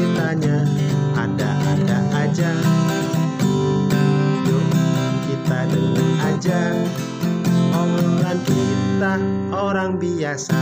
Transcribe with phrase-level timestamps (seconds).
[0.00, 0.64] ceritanya
[1.12, 2.52] ada-ada aja.
[4.48, 4.64] Yuk
[5.28, 6.60] kita dengar aja
[7.76, 9.14] obrolan kita
[9.52, 10.56] orang biasa.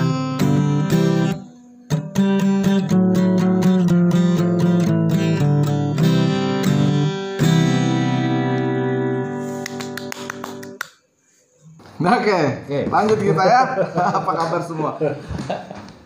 [11.98, 12.80] Nah, Oke, Oke.
[12.90, 13.62] lanjut kita ya.
[14.18, 14.98] Apa kabar semua?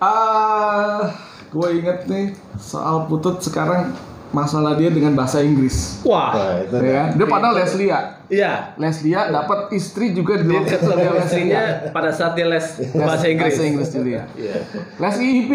[0.01, 3.93] Ah, gue inget nih soal putut sekarang
[4.31, 6.01] masalah dia dengan bahasa Inggris.
[6.03, 7.09] Wah, Nah, itu Ya, kan?
[7.13, 7.99] Dia padahal Leslia.
[8.27, 8.53] iya.
[8.75, 11.21] Leslia dapat istri juga di Dia ketemu Leslia.
[11.21, 12.65] istrinya pada saat dia les
[12.97, 13.53] bahasa Inggris.
[13.53, 14.25] Bahasa Inggris juga.
[14.33, 14.55] Iya.
[14.97, 15.53] Les IP.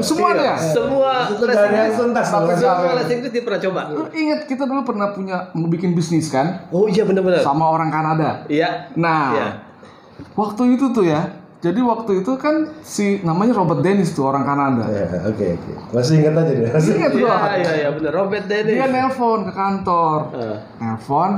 [0.00, 0.56] Semua dia.
[0.56, 3.80] Semua Itu les dari Inggris, tuntas semua les Inggris dia pernah coba.
[3.92, 7.44] Lu inget kita dulu pernah punya mau bikin bisnis kan Oh iya benar-benar.
[7.44, 8.48] sama orang Kanada.
[8.48, 8.88] Iya.
[8.96, 9.48] Nah, Iya.
[10.32, 11.36] waktu itu tuh ya.
[11.60, 14.88] Jadi waktu itu kan si namanya Robert Dennis tuh orang Kanada.
[14.88, 15.72] Ya, oke oke.
[15.92, 16.70] Masih ingat aja deh.
[16.72, 17.36] Masih Ingat Iya, gua.
[17.52, 18.12] iya, iya benar.
[18.16, 18.72] Robert Dennis.
[18.72, 20.18] Dia nelpon ke kantor.
[20.40, 21.30] Eh, Nelpon,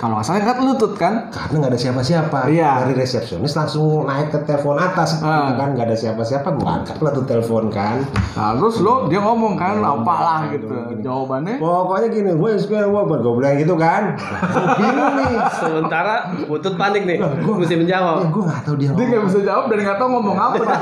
[0.00, 1.28] kalau nggak salah kan lutut kan?
[1.28, 2.38] Karena nggak ada siapa-siapa.
[2.48, 2.70] Iya.
[2.82, 5.20] Dari resepsionis langsung naik ke telepon atas.
[5.20, 6.48] Gitu kan nggak ada siapa-siapa.
[6.56, 8.00] Gua angkat lah tuh telepon kan.
[8.32, 10.72] Nah, terus lo dia ngomong kan, apalah gitu.
[11.00, 13.20] Jawabannya, Pokoknya gini, gue square Robert.
[13.20, 14.16] Gue bilang gitu kan.
[14.16, 15.32] Gue bingung nih.
[15.52, 18.16] sementara Butut panik nih, mesti Ya, menjawab.
[18.24, 19.04] gue nggak tahu dia dia ngomong.
[19.06, 20.56] nggak bisa jawab dan nggak tahu ngomong apa.
[20.62, 20.80] dah.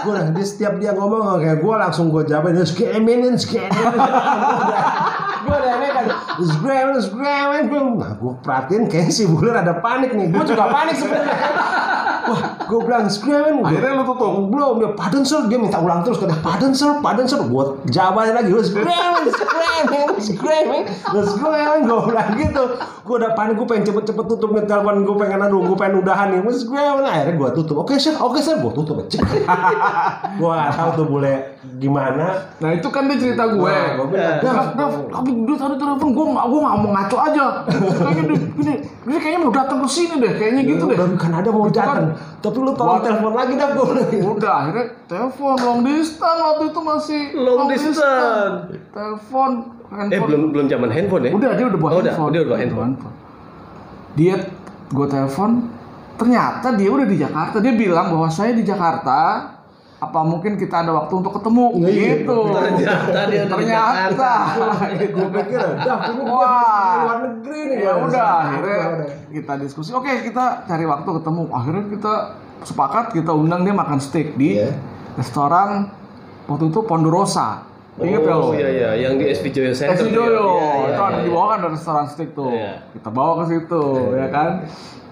[0.00, 4.84] gue dia setiap dia ngomong kayak gue langsung gue jawabin scamming scamming gue udah
[6.38, 10.30] scamming scamming gue nah gue perhatiin kayak si bulan ada panik nih.
[10.30, 11.36] Gue juga panik sebenarnya.
[12.30, 14.32] Wah gue bilang scamming Akhirnya lu tutup?
[14.52, 15.40] belum dia paden sir.
[15.50, 17.40] Dia minta ulang terus kata paden sir paden sir.
[17.42, 19.26] Gue jawabannya lagi gue scamming
[20.22, 22.00] scamming gue scamming gue.
[22.06, 22.64] Bilang gitu.
[23.02, 26.30] Gue udah panik gue pengen cepet-cepet tutup nih telepon gue pengen aduh gue pengen udahan
[26.30, 26.40] nih.
[26.54, 27.76] Scamming akhirnya gue tutup.
[27.82, 28.60] Oke sir oke sir.
[28.62, 28.96] Gue tutup
[30.40, 33.68] gue gak tahu tuh boleh gimana Nah itu kan dia cerita gue.
[33.68, 34.40] Nah, gua bilang,
[35.12, 37.44] tapi dia tadi telepon gue nggak gue nggak mau ngaco aja.
[37.68, 40.96] Kayaknya dia, gini, dia kayaknya mau datang ke sini deh, kayaknya gitu deh.
[40.96, 41.86] dari Kanada mau Gitu kan.
[41.86, 42.06] datang
[42.40, 43.86] tapi lu tolong telepon lagi dah gue
[44.24, 48.00] Udah akhirnya telepon long distance waktu itu masih Long distance.
[48.96, 49.50] Telepon
[49.92, 50.16] handphone.
[50.16, 51.30] Eh belum belum zaman handphone ya?
[51.36, 52.30] Udah dia udah buat Oh, udah, handphone.
[52.32, 52.92] dia udah buat handphone.
[54.16, 54.34] Dia
[54.90, 55.50] gue telepon
[56.16, 57.56] ternyata dia udah di Jakarta.
[57.60, 59.20] Dia bilang bahwa saya di Jakarta.
[60.00, 61.88] Apa mungkin kita ada waktu untuk ketemu Iya,
[62.24, 62.38] gitu.
[62.50, 64.32] Ternyata dia udah di Ternyata.
[64.90, 65.12] gitu.
[65.12, 66.96] gue pikir dah Wah.
[67.04, 68.80] luar negeri nih Ya udah akhirnya
[69.28, 69.92] kita diskusi.
[69.92, 71.42] Oke, kita cari waktu ketemu.
[71.52, 72.14] Akhirnya kita
[72.60, 74.72] sepakat kita undang dia makan steak di Iya.
[75.14, 75.92] restoran
[76.44, 77.69] waktu itu Ponderosa.
[78.00, 78.36] Ingat lo?
[78.40, 79.92] Oh iya iya, yang di SP Joyo Center.
[79.94, 80.16] Esi tuh ya?
[80.16, 81.34] Joyo, Iya, iya, itu ada iya, di iya.
[81.36, 82.50] bawah kan ada restoran steak tuh.
[82.50, 82.72] Iya.
[82.92, 83.84] Kita bawa ke situ,
[84.16, 84.50] ya kan?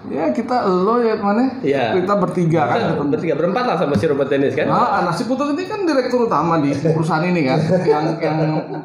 [0.07, 1.59] Ya kita lo ya mana?
[1.59, 1.91] Iya.
[1.91, 4.65] Kita bertiga kan Kita bertiga berempat lah sama si Robert Dennis kan?
[4.65, 8.37] Nah, nasi putut ini kan direktur utama di perusahaan ini kan, yang yang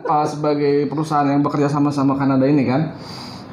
[0.03, 2.99] uh, sebagai perusahaan yang bekerja sama sama Kanada ini kan.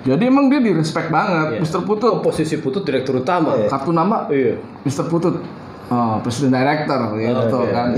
[0.01, 1.59] Jadi emang dia di respect banget, Iya.
[1.61, 1.85] Mr.
[1.85, 2.25] Putut.
[2.25, 3.53] Posisi Putut direktur utama.
[3.69, 4.57] Kartu nama Iya.
[4.81, 5.05] Mr.
[5.05, 5.60] Putut.
[5.91, 7.75] Oh, presiden director gitu Oke.
[7.75, 7.91] kan.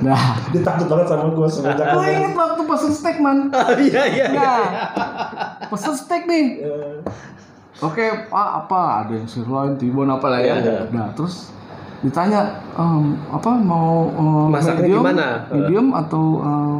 [0.00, 3.52] Nah, dia takut banget sama gue semenjak gue inget waktu pesen steak man.
[3.52, 4.26] Ah, iya iya.
[4.32, 4.32] iya.
[4.32, 4.64] Nah,
[5.68, 6.64] pesen steak nih.
[7.78, 9.04] Oke, Pak, apa?
[9.04, 10.56] Ada yang sirloin, tibon apa lah ya.
[10.58, 10.88] Iya.
[10.88, 11.52] Nah, terus
[12.00, 15.26] ditanya em, apa mau em, Masaknya medium, gimana?
[15.52, 16.76] medium atau em,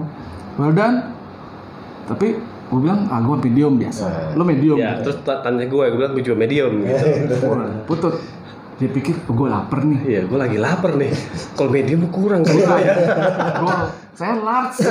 [0.56, 1.04] well done?
[2.08, 4.32] Tapi gue bilang, ah gue medium biasa.
[4.32, 4.80] Lo medium.
[4.80, 7.04] Ya, terus ta- tanya gue, gue bilang gue juga medium gitu.
[7.92, 8.37] Putut.
[8.78, 10.00] Dia pikir, oh, gue lapar nih.
[10.06, 11.10] Iya, gue lagi lapar nih.
[11.58, 12.94] Kalau medium kurang kali ya.
[13.62, 13.74] Gue,
[14.14, 14.78] saya large.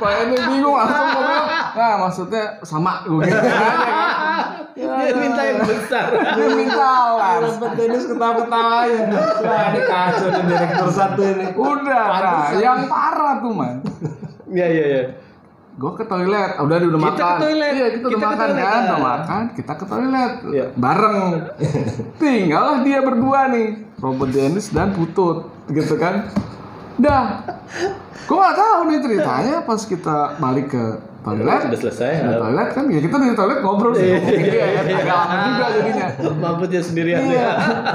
[0.00, 4.44] Pak ini bingung langsung gue bilang, nah maksudnya sama gue gitu aja kan.
[4.76, 6.06] Dia minta yang besar.
[6.12, 7.44] Dia minta large.
[7.44, 9.00] Robert Dennis ketawa-ketawa aja
[9.44, 13.84] wah ini kacau nih direktur satu ini Udah, nah, yang parah tuh man.
[14.48, 15.02] Iya iya iya.
[15.74, 17.18] Gue ke toilet, udah udah Kita makan.
[17.28, 17.72] ke toilet.
[17.72, 20.64] Iya, kita, Kita udah ke makan toilet, kan, udah makan, kita ke toilet Iya.
[20.72, 21.18] bareng.
[22.20, 23.66] Tinggallah dia berdua nih,
[23.98, 25.36] Robert Dennis dan Putut,
[25.68, 26.30] gitu kan.
[26.94, 27.42] Dah,
[28.22, 30.84] gue gak tahu nih ceritanya pas kita balik ke
[31.20, 31.60] toilet.
[31.66, 32.10] Sudah selesai.
[32.22, 34.14] Di toilet kan, ya kita di toilet ngobrol sih.
[34.14, 36.06] Iya, agak lama juga jadinya.
[36.38, 37.34] Mamputnya sendirian Iya.
[37.34, 37.50] ya.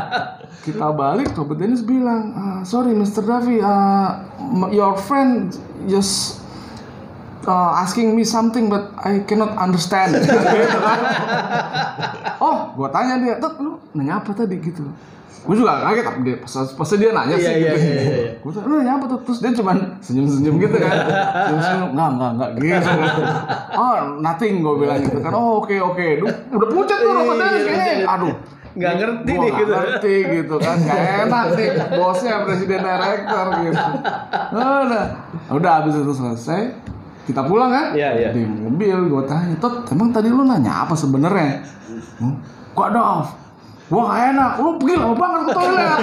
[0.68, 3.24] kita balik Robert Dennis bilang "Ah, sorry Mr.
[3.24, 4.20] Davi uh,
[4.70, 5.56] your friend
[5.88, 6.44] just
[7.50, 10.14] uh, asking me something but I cannot understand.
[12.40, 14.56] Oh gua tanya dia tuh lu nanya apa tadi?
[14.64, 14.80] Gitu.
[15.40, 17.80] Gue juga kaget tapi dia pas, pas dia nanya Iya, sih iya, gitu.
[17.80, 18.30] iya, iya.
[18.40, 20.98] gue tanya lu nanya apa tuh terus dia cuman senyum-senyum gitu kan.
[21.52, 22.92] Senyum-senyum enggak enggak enggak gitu.
[23.76, 23.94] Oh
[24.24, 25.32] nothing gue bilang gitu kan.
[25.36, 26.08] Oh oke oke.
[26.24, 28.08] Duh, udah pucat tuh Robert Dennis kayaknya.
[28.08, 28.34] aduh.
[28.70, 29.74] Nggak ngerti Gua nih nggak gitu.
[29.76, 30.76] ngerti gitu kan.
[30.80, 33.86] Gak enak nih bosnya presiden director gitu
[34.56, 35.04] udah
[35.60, 36.62] udah habis itu selesai
[37.28, 38.30] kita pulang kan Iya, iya.
[38.32, 41.64] di mobil gue tanya tot emang tadi lu nanya apa sebenarnya
[42.22, 42.36] hmm?
[42.76, 43.28] gua Dov
[43.90, 45.98] Wah gak enak, lu pergi lama banget ke toilet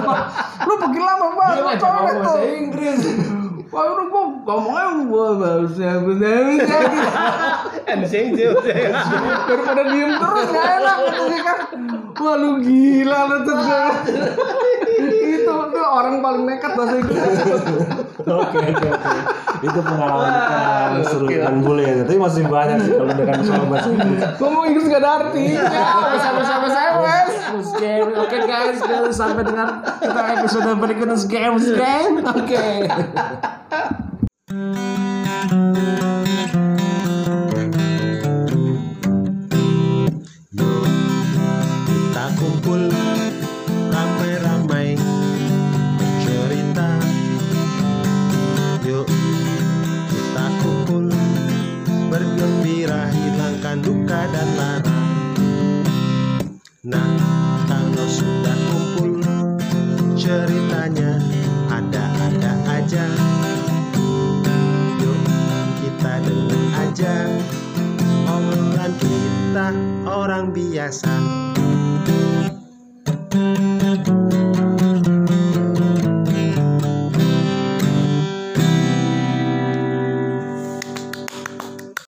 [0.68, 3.00] Lu pergi lama banget ke toilet tuh bahasa Inggris.
[3.72, 6.00] Wah udah gua ngomongnya gua bahasa
[7.92, 8.56] And sing Jill.
[9.44, 11.58] Daripada diem terus gak enak gitu sih kan
[12.16, 13.56] Wah lu gila lu tuh
[15.90, 17.18] orang paling nekat bahasa Inggris
[18.28, 19.10] Oke oke oke.
[19.64, 20.32] Itu pengalaman
[21.06, 22.04] seru dengan bule ya.
[22.04, 24.20] Tapi masih banyak sih kalau dengan soal bahasa Inggris.
[24.36, 25.62] Ngomong Inggris gak ada artinya
[26.12, 28.10] Bersama-sama saya wes Games game.
[28.20, 32.14] Oke guys, guys sampai dengan kita episode berikutnya games game.
[32.20, 32.66] Oke.
[56.88, 57.04] Nah
[57.68, 59.20] kalau sudah kumpul
[60.16, 61.20] ceritanya
[61.68, 63.04] ada-ada aja.
[64.96, 65.20] Yuk
[65.84, 67.28] kita dengar aja
[68.24, 69.68] Obrolan kita
[70.08, 71.12] orang biasa